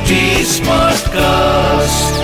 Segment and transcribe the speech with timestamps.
[0.00, 0.16] HD
[0.50, 2.18] Smartcast.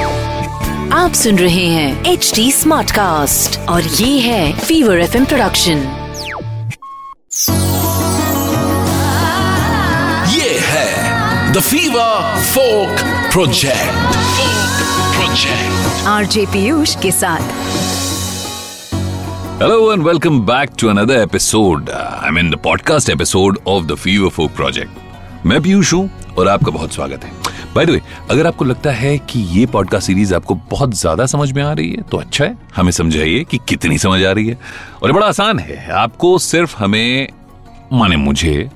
[0.93, 5.79] आप सुन रहे हैं एच डी स्मार्ट कास्ट और ये है फीवर एफ़ प्रोडक्शन
[10.35, 13.01] ये है the Fever folk
[13.33, 14.17] project
[15.17, 17.55] project RJ Piyush के साथ
[19.63, 21.89] Hello and welcome back to another episode.
[21.91, 25.03] Uh, I mean the podcast episode of the Fever Folk Project.
[25.47, 26.09] मैं पीयूष हूँ
[26.39, 27.33] और आपका बहुत स्वागत है
[27.77, 31.51] बाय द वे अगर आपको लगता है कि ये पॉडकास्ट सीरीज़ आपको बहुत ज़्यादा समझ
[31.53, 34.59] में आ रही है तो अच्छा है, हमें समझाइए कि कितनी समझ आ रही है।
[35.03, 37.29] और बड़ा आसान है, आपको सिर्फ़ हमें,
[37.93, 38.69] माने मुझे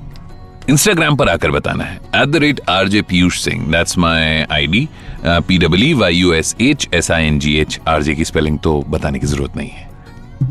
[0.71, 4.67] इंस्टाग्राम पर आकर बताना है। At the rate R J Piyush Singh that's my I
[4.67, 4.89] D
[5.25, 8.59] P W Y U S H S I N G H R J की स्पेलिंग
[8.59, 9.89] तो बताने की ज़रूरत नहीं है।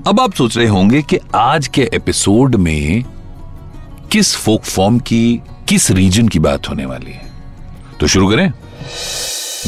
[0.07, 3.03] अब आप सोच रहे होंगे कि आज के एपिसोड में
[4.11, 7.27] किस फोक फॉर्म की, किस रीजन की बात होने वाली है।
[7.99, 8.51] तो शुरू करें।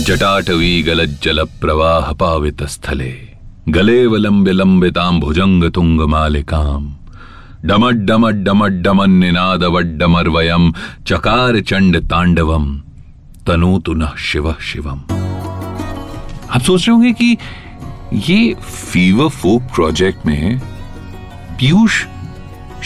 [0.06, 3.12] जटाटवी गलत जल प्रवाह पावित स्थले।
[3.70, 6.94] गले वलंब लंबिताम भुजंग तुंग मालिकाम
[7.66, 10.72] डमट डमट डमट डमन निनाद वड्डमर वयम
[11.08, 12.66] चकार चंड तांडवम
[13.48, 15.02] तनु तुनः शिव शिवम
[16.50, 17.38] आप सोच रहे होंगे कि
[18.30, 20.60] ये फीवर फोक प्रोजेक्ट में
[21.60, 22.04] पीयूष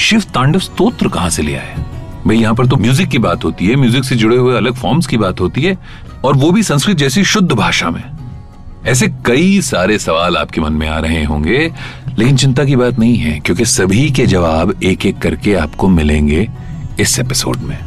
[0.07, 1.83] शिव तांडव स्तोत्र कहाँ से लिया है
[2.27, 5.07] भाई, यहाँ पर तो म्यूज़िक की बात होती है। म्यूज़िक से जुड़े हुए अलग फॉर्म्स
[5.07, 5.77] की बात होती है।
[6.25, 8.03] और वो भी संस्कृत जैसी शुद्ध भाषा में।
[8.85, 11.73] ऐसे कई सारे सवाल आपके मन में आ रहे होंगे,
[12.19, 16.49] लेकिन चिंता की बात नहीं है, क्योंकि सभी के जवाब एक एक करके आपको मिलेंगे
[16.99, 17.77] इस एपिसोड में।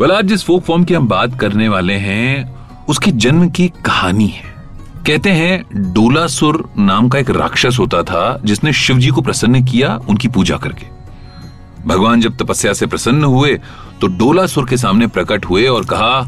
[0.00, 2.56] वेल आज जिस फोक फॉर्म की हम बात करने वाले हैं,
[2.88, 4.54] उसके जन्म की कहानी है।
[5.06, 9.96] कहते हैं, डोलासुर नाम का एक राक्षस होता था, जिसने शिव जी को प्रसन्न किया
[10.08, 10.95] उनकी पूजा करके।
[11.86, 13.58] भगवान जब तपस्या से प्रसन्न हुए
[14.00, 16.20] तो डोलासुर के सामने प्रकट हुए और कहा,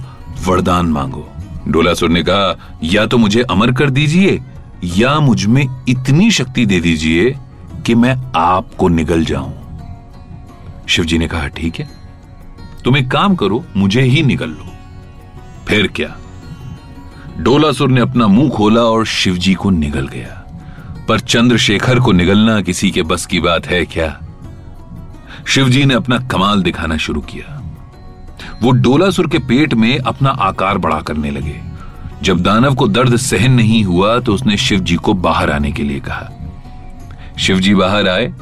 [0.47, 1.29] वरदान मांगो।
[1.69, 4.41] डोलासुर ने कहा, या तो मुझे अमर कर दीजिए,
[4.85, 7.35] या मुझमें इतनी शक्ति दे दीजिए
[7.87, 9.55] कि मैं आपको निगल जाऊँ।
[10.89, 11.89] शिवजी ने कहा, ठीक है,
[12.85, 14.73] तुम एक काम करो, मुझे ही निगल लो।
[15.69, 16.17] फिर क्या?
[17.39, 20.35] डोलासुर ने अपना मुँह खोला और शिवजी को निगल गया।
[21.09, 24.19] पर चंद्रशेखर को निगलना किसी के बस की बात है क्या?
[25.49, 27.55] शिवजी ने अपना कमाल दिखाना शुरू किया।
[28.63, 31.61] वो डोलासुर के पेट में अपना आकार बड़ा करने लगे।
[32.23, 36.01] जब दानव को दर्द सहन नहीं हुआ तो उसने शिवजी को बाहर आने के लिए
[36.01, 36.31] कहा।
[37.39, 38.33] शिवजी बाहर आए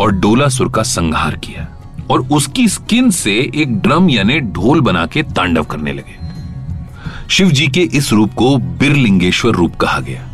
[0.00, 1.68] और डोलासुर का संहार किया
[2.10, 6.18] और उसकी स्किन से एक ड्रम यानी ढोल बना के तांडव करने लगे।
[7.30, 10.28] शिव जी के इस रूप को बिरलिंगेश्वर रूप कहा गया,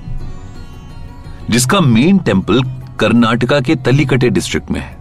[1.51, 2.63] जिसका मेन टेंपल
[3.01, 5.01] कर्नाटका के तलीकटे डिस्ट्रिक्ट में है।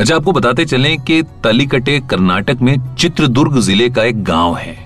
[0.00, 4.76] अच्छा आपको बताते चलें कि तलीकटे कर्नाटक में चित्रदुर्ग ज़िले का एक गाँव है।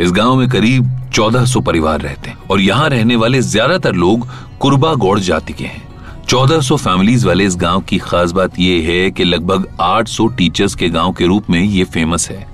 [0.00, 4.26] इस गाँव में करीब 1400 परिवार रहते हैं और यहाँ रहने वाले ज़्यादातर लोग
[4.60, 5.82] कुर्बा गौड़ जाति के हैं।
[6.24, 10.88] 1400 फैमिलीज़ वाले इस गाँव की खास बात यह है कि लगभग 800 टीचर्स के
[10.90, 12.46] गाँव के रूप में ये फ़ेमस है।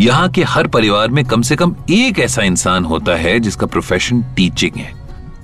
[0.00, 4.22] यहाँ के हर परिवार में कम से कम एक ऐसा इंसान होता है जिसका प्रोफेशन
[4.36, 4.92] टीचिंग है।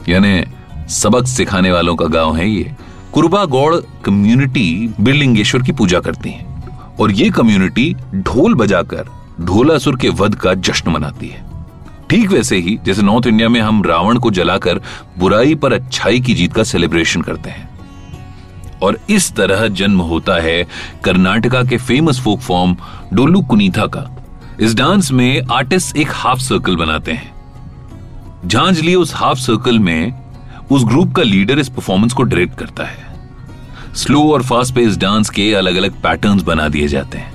[0.09, 0.45] यानी
[0.93, 2.75] सबक सिखाने वालों का गाँव है ये।
[3.13, 6.47] कुर्बा गौड़ कम्युनिटी बिरलिंगेश्वर की पूजा करती है।
[7.01, 9.05] और ये कम्युनिटी ढोल बजाकर
[9.41, 11.47] ढोलासुर के वध का जश्न मनाती है।
[12.11, 14.81] ठीक वैसे ही, जैसे नॉर्थ इंडिया में हम रावण को जलाकर
[15.19, 17.71] बुराई पर अच्छाई की जीत का सेलिब्रेशन करते हैं।
[18.83, 20.67] और इस तरह जन्म होता है
[21.05, 22.77] कर्नाटका के famous folk form
[23.13, 24.25] Dollu Kunitha का।
[24.61, 27.35] इस डांस में आर्टिस्ट एक हाफ़ सर्कल बनाते हैं।
[28.47, 30.22] झांझ लिए उस हाफ़ सर्कल में
[30.73, 33.11] उस ग्रुप का लीडर इस परफॉर्मेंस को डायरेक्ट करता है।
[33.95, 37.33] स्लो और फास्ट पेस डांस के अलग अलग पैटर्न्स बना दिए जाते हैं।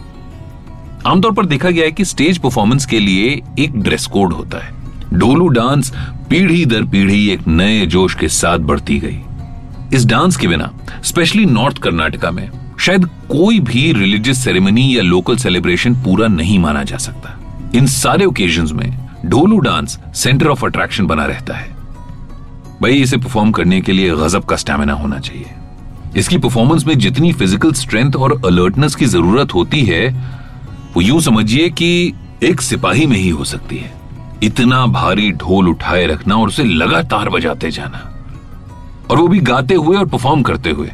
[1.05, 4.73] आमतौर पर देखा गया है कि स्टेज परफॉर्मेंस के लिए एक ड्रेस कोड होता है।
[5.13, 5.93] डोलू डांस
[6.29, 9.19] पीढ़ी दर पीढ़ी एक नए जोश के साथ बढ़ती गई।
[9.93, 10.71] इस डांस के बिना
[11.03, 12.49] स्पेशली नॉर्थ कर्नाटका में,
[12.79, 17.39] शायद कोई भी रिलीजियस सेरेमनी या लोकल सेलिब्रेशन पूरा नहीं माना जा सकता।
[17.75, 21.76] इन सारे ओकेजन में Dollu dance centre of attraction बना रहता है।
[22.81, 25.45] भाई, इसे परफॉर्म करने के लिए गजब का स्टेमिना होना चाहिए।
[26.17, 30.09] इसकी परफॉर्मेंस में जितनी फ़िज़िकल स्ट्रेंथ और अलर्टनेस की ज़रूरत होती है,
[30.95, 32.13] वो यूँ समझिए कि
[32.43, 33.91] एक सिपाही में ही हो सकती है।
[34.43, 38.13] इतना भारी ढोल उठाए रखना और उसे लगातार बजाते जाना।
[39.11, 40.91] और वो भी गाते हुए और परफॉर्म करते हुए।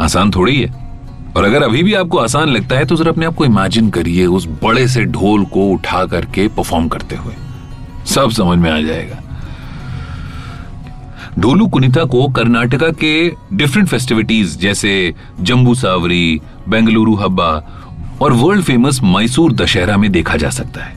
[0.00, 0.70] आसान थोड़ी है।
[1.36, 4.26] और अगर अभी भी आपको आसान लगता है तो जरा अपने आप को इमेजिन करिए
[4.26, 7.34] उस बड़े से ढोल को उठा करके परफॉर्म करते हुए।
[8.06, 9.31] सब समझ में आ जाएगा।
[11.38, 17.78] ढोलू कुनिता को कर्नाटका के डिफरेंट फेस्टिविटीज जैसे जम्बू सावरी, बेंगलुरु हब्बा
[18.22, 20.96] और वर्ल्ड फ़ेमस मैसूर दशहरा में देखा जा सकता है।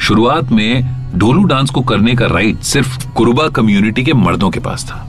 [0.00, 4.84] शुरुआत में ढोलू डांस को करने का राइट सिर्फ़ कुरुबा कम्युनिटी के मर्दों के पास
[4.84, 5.08] था।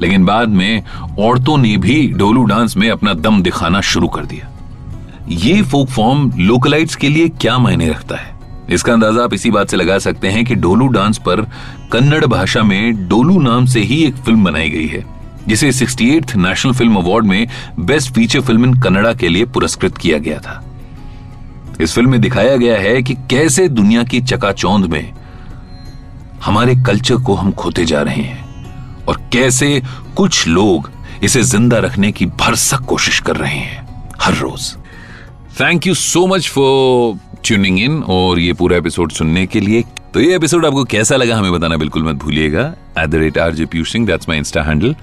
[0.00, 0.82] लेकिन बाद में
[1.18, 4.48] औरतों ने भी ढोलू डांस में अपना दम दिखाना शुरू कर दिया।
[5.28, 8.41] ये फोक फॉर्म लोकलाइट्स के लिए क्या मायने रखता है?
[8.70, 11.40] इसका अंदाज़ा आप इसी बात से लगा सकते हैं कि डोलू डांस पर
[11.92, 15.04] कन्नड़ भाषा में डोलू नाम से ही एक फ़िल्म बनाई गई है,
[15.48, 17.46] जिसे सिक्सटी नेशनल फ़िल्म अवार्ड में
[17.80, 20.62] best feature film in Kannada के लिए पुरस्कृत किया गया था।
[21.80, 25.12] इस फ़िल्म में दिखाया गया है कि कैसे दुनिया की चकाचौंध में
[26.44, 29.82] हमारे कल्चर को हम खोते जा रहे हैं और कैसे
[30.16, 30.90] कुछ लोग
[31.24, 33.86] इसे ज़िंदा रखने की भरसक कोशिश कर रहे हैं
[34.20, 34.72] हर रोज।
[35.60, 39.82] Thank you so much for tuning in और ये पूरा एपिसोड सुनने के लिए।
[40.14, 42.62] तो ये एपिसोड आपको कैसा लगा हमें बताना बिल्कुल मत भूलिएगा।
[42.98, 44.94] At the rate R J Piyush Singh that's my insta handle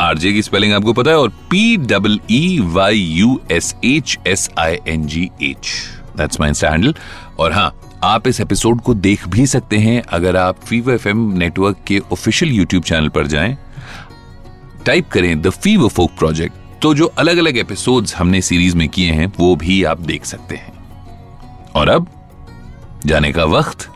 [0.00, 4.48] R J spelling आपको पता है और P double E Y U S H S
[4.58, 5.72] I N G H
[6.16, 6.94] that's my insta handle
[7.38, 7.72] और हाँ
[8.04, 12.52] आप इस एपिसोड को देख भी सकते हैं अगर आप फीवर एफ़ नेटवर्क के ऑफिशियल
[12.52, 13.56] यूट्यूब चैनल पर जाएँ।
[14.86, 19.12] टाइप करें द फीवर फोक प्रोजेक्ट तो जो अलग अलग एपिसोड्स हमने सीरीज़ में किए
[19.12, 20.77] हैं, वो भी आप देख सकते हैं।
[21.78, 22.06] और अब
[23.06, 23.88] जाने का वक्त।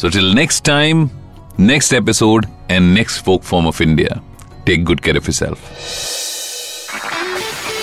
[0.00, 1.08] So till next time
[1.60, 4.20] next episode and next folk form of India
[4.66, 5.58] take good care of self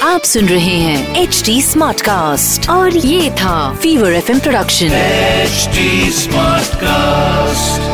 [0.03, 5.69] आप सुन रहे हैं एच डी स्मार्ट कास्ट और ये था Fever F production H
[6.13, 7.90] smart Smartcast.